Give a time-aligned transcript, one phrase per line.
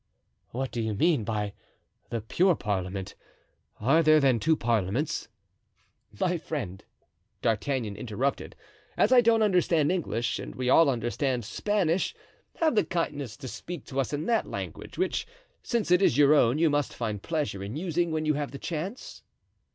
[0.49, 1.53] "What do you mean by
[2.09, 3.13] 'the pure parliament'?
[3.79, 5.27] Are there, then, two parliaments?"
[6.19, 6.83] "My friend,"
[7.43, 8.55] D'Artagnan interrupted,
[8.97, 12.15] "as I don't understand English and we all understand Spanish,
[12.55, 15.27] have the kindness to speak to us in that language, which,
[15.61, 18.57] since it is your own, you must find pleasure in using when you have the
[18.57, 19.21] chance."